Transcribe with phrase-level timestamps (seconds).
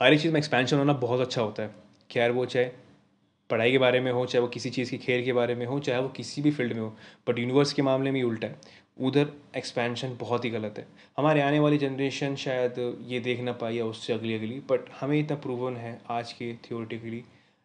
[0.00, 1.74] हर एक चीज़ में एक्सपेंशन होना बहुत अच्छा होता है।
[2.10, 2.66] खैर वो चाहे
[3.50, 5.78] पढ़ाई के बारे में हो, चाहे वो किसी चीज़ की खेल के बारे में हो,
[5.78, 6.88] चाहे वो किसी भी फ़ील्ड में हो
[7.28, 8.58] बट यूनिवर्स के मामले में उल्टा है।
[9.00, 10.86] उधर एक्सपेंशन बहुत ही गलत है।
[11.18, 12.74] हमारे आने वाली जनरेशन शायद
[13.08, 16.52] ये देख ना पाई या उससे अगली अगली बट हमें इतना प्रूवन है आज के
[16.64, 17.22] theoretically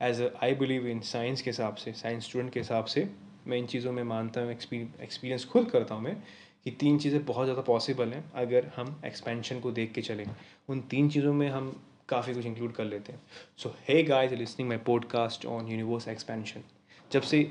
[0.00, 3.08] as I believe in science के हिसाब से साइंस स्टूडेंट के हिसाब से,
[3.46, 6.16] मैं इन चीज़ों में मानता हूँ एक्सपीरियंस खुद करता हूँ मैं,
[6.64, 10.26] कि तीन चीज़ें बहुत ज़्यादा पॉसिबल हैं, अगर हम एक्सपेंशन को देख के चलें।
[10.68, 11.76] उन तीन चीज़ों में हम
[12.08, 13.20] काफ़ी कुछ इंक्लूड कर लेते हैं।
[13.58, 16.62] So hey guys listening my podcast on universe expansion
[17.10, 17.50] जब से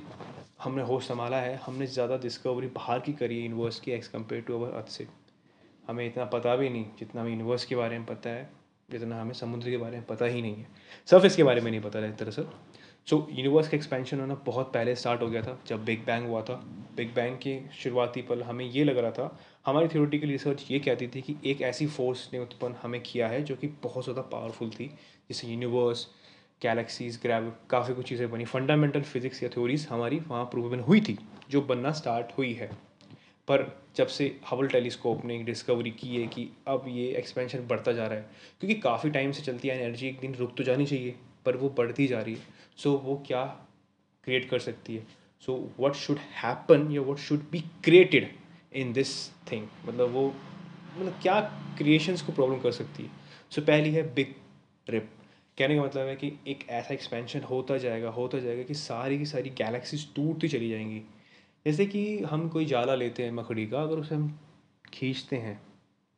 [0.64, 4.42] हमने होश संभाला है, हमने ज़्यादा डिस्कवरी बाहर की करी है यूनिवर्स की age compare
[4.42, 5.08] to our earth से।
[5.88, 8.50] हमें इतना पता भी नहीं, जितना हमें यूनिवर्स के बारे में पता है,
[8.90, 10.68] जितना हमें समुद्र के बारे में पता ही नहीं है।
[11.08, 12.48] सर्फेस के बारे में नहीं पता है दरअसल
[13.08, 16.42] सो यूनिवर्स का एक्सपेंशन होना बहुत पहले स्टार्ट हो गया था, जब बिग बैंग हुआ
[16.42, 16.54] था।
[16.98, 21.08] बिग बैंग के शुरुआती पल हमें ये लग रहा था, हमारी थियोरिटिकल रिसर्च ये कहती
[21.08, 24.70] थी कि एक ऐसी फोर्स ने उत्पन्न हमें किया है जो कि बहुत ज़्यादा पावरफुल
[24.70, 24.88] थी
[25.30, 26.08] जैसे यूनिवर्स
[26.62, 31.18] गैलेक्सीज ग्रेव काफ़ी कुछ चीज़ें बनी। फंडामेंटल फिजिक्स या थ्योरीज हमारी वहाँ प्रूवन हुई थी,
[31.50, 32.72] जो बनना स्टार्ट हुई है।
[33.48, 38.08] पर जब से हबल टेलीस्कोप ने डिस्कवरी की है कि अब ये एक्सपेंशन बढ़ता जा
[38.08, 38.26] रहा है,
[38.60, 41.16] क्योंकि काफ़ी टाइम से चलती है एनर्जी एक दिन रुक तो जानी चाहिए।
[41.46, 42.42] पर वो बढ़ती जा रही है।
[42.78, 43.46] सो so, वो क्या
[44.24, 45.08] क्रिएट कर सकती है?
[45.46, 48.36] सो वट शुड हैपन या what should be created
[48.74, 50.34] in this thing मतलब वो
[50.98, 51.42] मतलब क्या
[51.78, 53.10] क्रिएशंस को प्रॉब्लम कर सकती है?
[53.52, 54.36] सो so, पहली है बिग
[54.90, 55.10] रिप
[55.58, 59.26] कहने का मतलब है कि एक ऐसा एक्सपेंशन होता जाएगा होता जाएगा कि सारी की
[59.26, 61.00] सारी गैलेक्सीज टूटती चली जाएँगी।
[61.66, 64.40] जैसे कि हम कोई जाला लेते हैं मकड़ी का अगर उसे हम
[64.94, 65.62] खींचते हैं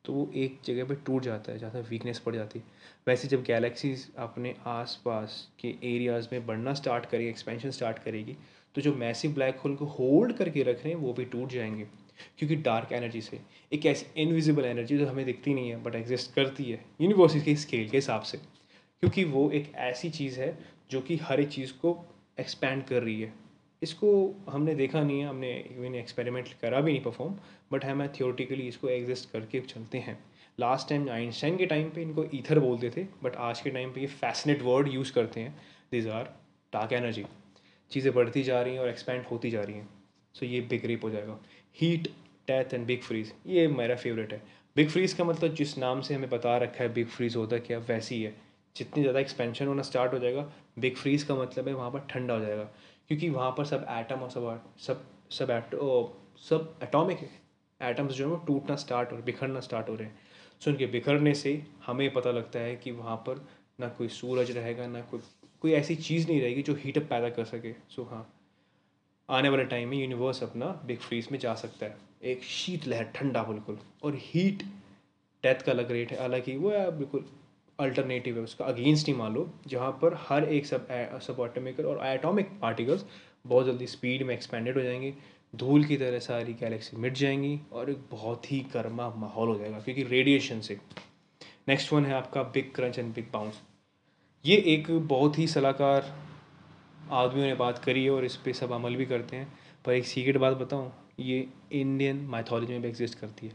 [0.08, 2.64] तो वो एक जगह पे टूट जाता है, जहाँ वीकनेस पड़ जाती है।
[3.06, 8.36] वैसे जब गैलेक्सीज अपने आसपास के एरियाज़ में बढ़ना स्टार्ट करेगी एक्सपेंशन स्टार्ट करेगी
[8.74, 11.84] तो जो मैसिव ब्लैक होल को होल्ड करके रख रहे हैं, वो भी टूट जाएँगे,
[12.38, 13.40] क्योंकि डार्क एनर्जी से।
[13.72, 17.56] एक ऐसी इनविजिबल एनर्जी जो हमें दिखती नहीं है बट एग्जिस्ट करती है यूनिवर्सिटी के
[17.56, 20.58] स्केल के हिसाब से। क्योंकि वो एक ऐसी चीज़ है,
[20.90, 21.96] जो कि हर एक चीज़ को
[22.40, 23.32] एक्सपैंड कर रही है।
[23.82, 24.10] इसको
[24.48, 27.34] हमने देखा नहीं है, हमने इवन एक्सपेरिमेंट करा भी नहीं परफॉर्म
[27.72, 30.18] बट हमें थियोरटिकली इसको एग्जिस्ट करके चलते हैं।
[30.58, 34.00] लास्ट टाइम आइंस्टाइन के टाइम पे इनको ईथर बोलते थे बट आज के टाइम पे
[34.00, 35.56] ये फैसनेट वर्ड यूज़ करते हैं।
[35.92, 36.24] दिज आर
[36.72, 37.24] डार्क एनर्जी
[37.90, 39.88] चीज़ें बढ़ती जा रही हैं और एक्सपेंड होती जा रही हैं।
[40.34, 41.38] सो so ये बिग रेप हो जाएगा।
[41.76, 42.08] Heat
[42.48, 44.42] death and big freeze ये मेरा फेवरेट है।
[44.76, 47.78] बिग फ्रीज का मतलब जिस नाम से हमें बता रखा है बिग फ्रीज होता क्या,
[47.78, 48.34] वैसी है।
[48.76, 50.42] जितनी ज़्यादा एक्सपेंशन होना स्टार्ट हो जाएगा
[50.78, 52.68] बिग फ्रीज का मतलब है वहाँ पर ठंडा हो जाएगा।
[53.08, 55.74] क्योंकि वहाँ पर सब एटम और सब सब सब एट
[56.40, 57.18] सब एटॉमिक
[57.82, 60.18] एटम्स जो है वो टूटना स्टार्ट रहे, बिखरना स्टार्ट हो रहे हैं।
[60.60, 63.46] सो उनके बिखरने से हमें पता लगता है कि वहाँ पर
[63.80, 65.20] ना कोई सूरज रहेगा, ना कोई
[65.60, 68.34] कोई ऐसी चीज़ नहीं रहेगी जो हीटअप पैदा कर सके। सो हाँ।
[69.30, 73.04] आने वाले टाइम में यूनिवर्स अपना बिग फ्रीज में जा सकता है। एक शीत लहर
[73.04, 74.62] ठंडा, बिल्कुल। और हीट
[75.42, 77.24] डेथ का अलग रेट है। हालाँकि वो है बिल्कुल
[77.78, 80.86] अल्टरनेटिव है उसका अगेंस्ट ही मान लो जहाँ पर हर एक सब
[81.22, 83.04] सब ऑटोमिकल और एटॉमिक पार्टिकल्स
[83.46, 85.14] बहुत जल्दी स्पीड में एक्सपेंडेड हो जाएँगे,
[85.54, 89.78] धूल की तरह सारी गैलेक्सी मिट जाएँगी और एक बहुत ही गर्मा माहौल हो जाएगा,
[89.78, 90.78] क्योंकि रेडिएशन से।
[91.68, 93.60] नेक्स्ट वन है आपका big crunch and big bounce
[94.44, 96.12] ये एक बहुत ही सलाहकार
[97.12, 99.52] आदमियों ने बात करी है और इस पर सब अमल भी करते हैं,
[99.84, 103.52] पर एक सीक्रेट बात बताऊँ, ये इंडियन माइथोलॉजी में भी एग्जिस्ट करती है।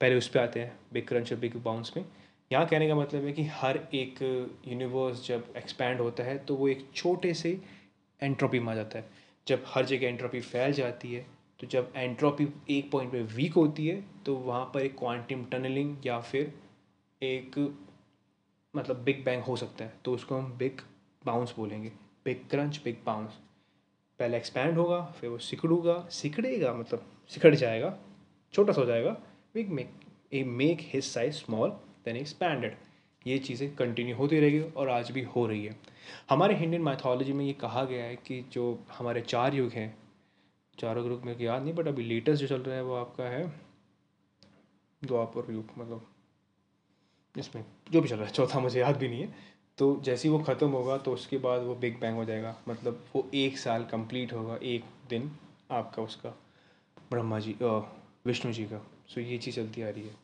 [0.00, 2.04] पहले उस पर आते हैं बिग क्रंच और बिग बाउंस में।
[2.52, 4.22] यहाँ कहने का मतलब है कि हर एक
[4.68, 7.50] यूनिवर्स जब एक्सपैंड होता है तो वो एक छोटे से
[8.20, 9.04] एंट्रोपी में जाता है।
[9.46, 11.26] जब हर जगह एंट्रोपी फैल जाती है
[11.60, 16.06] तो जब एंट्रोपी एक पॉइंट पे वीक होती है तो वहाँ पर एक क्वांटम टनलिंग
[16.06, 16.52] या फिर
[17.22, 17.58] एक
[18.74, 20.80] मतलब बिग बैंग हो सकता है। तो उसको हम बिग
[21.24, 21.88] बाउंस बोलेंगे।
[22.24, 23.38] बिग क्रंच बिग बाउंस
[24.20, 27.96] पहले एक्सपैंड होगा, फिर वो सिकड़ूगा। सिकड़ेगा मतलब सिकड़ जाएगा,
[28.54, 29.10] छोटा सा हो जाएगा।
[29.54, 29.90] Big make
[30.32, 31.72] a make his size small
[32.04, 32.76] then expanded
[33.26, 35.76] ये चीज़ें कंटिन्यू होती रहेगी और आज भी हो रही है।
[36.30, 39.94] हमारे इंडियन माइथोलॉजी में ये कहा गया है कि जो हमारे चार युग हैं,
[40.74, 43.46] चारों ग्रुप में याद नहीं बट अभी लेटेस्ट जो चल रहा है वो आपका है
[45.02, 46.06] द्वापर युग मतलब
[47.34, 49.34] इसमें जो भी चल रहा है, चौथा मुझे याद भी नहीं है।
[49.78, 53.04] तो जैसे ही वो ख़त्म होगा तो उसके बाद वो बिग बैंग हो जाएगा। मतलब
[53.14, 55.30] वो एक साल कंप्लीट होगा, एक दिन
[55.70, 56.30] आपका उसका,
[57.10, 57.56] ब्रह्मा जी
[58.26, 60.14] विष्णु जी का। सो ये चीज़ चलती आ रही है।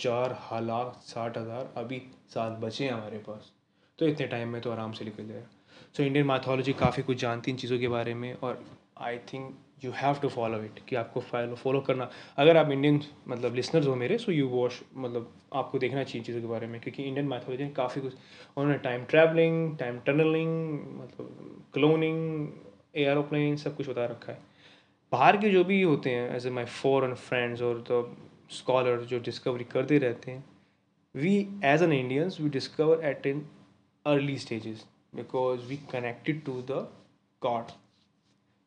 [0.00, 3.52] चार लाख साठ हज़ार, अभी सात बचे हैं हमारे पास।
[3.98, 5.46] तो इतने टाइम में तो आराम से निकल जाएगा।
[5.96, 8.64] सो इंडियन माथोलॉजी काफ़ी कुछ जानती इन चीज़ों के बारे में और
[8.98, 9.54] I think
[9.84, 12.08] you have to follow it कि आपको फॉलो फॉलो करना।
[12.38, 16.40] अगर आप इंडियन मतलब लिसनर्स हो मेरे सो यू वॉश मतलब आपको देखना चाहिए चीज़ों
[16.40, 18.12] के बारे में क्योंकि इंडियन माथोलॉजी में काफ़ी कुछ,
[18.56, 22.48] उन्होंने टाइम ट्रैवलिंग टाइम टनलिंग मतलब क्लोनिंग
[22.96, 24.38] एयरोप्लेन सब कुछ बता रखा है।
[25.12, 28.02] बाहर के जो भी होते हैं as a my foreign friends और तो
[28.50, 30.44] स्कॉलर जो डिस्कवरी करते रहते हैं
[31.14, 33.46] we as an Indians we discover at in
[34.06, 36.88] early stages because we connected to the
[37.42, 37.64] God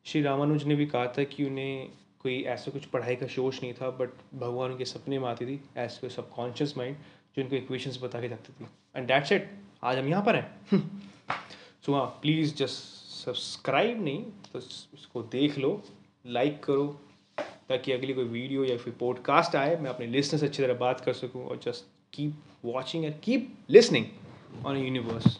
[0.05, 3.73] Shri Ramanuja ने भी कहा था कि उन्हें कोई ऐसा कुछ पढ़ाई का शोश नहीं
[3.73, 6.95] था बट भगवान उनके सपने में आती थी ऐसे कोई सबकॉन्शियस माइंड
[7.35, 9.49] जो उनको इक्वेशंस बता के रखती थी। एंड डैट्स इट
[9.83, 10.71] आज हम यहाँ पर हैं।
[11.85, 12.83] सो हाँ प्लीज़ जस्ट
[13.25, 15.83] सब्सक्राइब नहीं तो इसको देख लो
[16.25, 17.01] लाइक करो
[17.69, 21.01] ताकि अगली कोई वीडियो या फिर पॉडकास्ट आए, मैं अपने लिसनर से अच्छी तरह बात
[21.01, 25.37] कर सकूँ और just keep watching and keep listening on universe